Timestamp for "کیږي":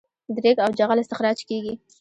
1.49-1.73